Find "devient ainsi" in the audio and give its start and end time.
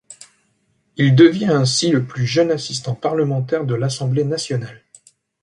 1.13-1.91